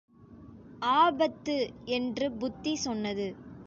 [0.95, 1.57] ஆபத்து!
[1.91, 3.29] என்று புத்தி சொன்னது.